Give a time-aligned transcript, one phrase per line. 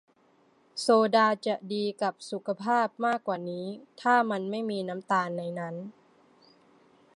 [0.81, 3.65] โซดาจะดีกับสุขภาพมากกว่านี้
[4.01, 5.75] ถ้ามันไม่มีน้ำตาลในนั้น